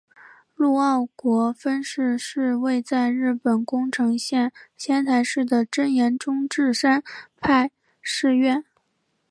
[0.55, 7.03] 陆奥国分寺是位在日本宫城县仙台市的真言宗智山
[7.37, 7.69] 派
[8.01, 8.65] 寺院。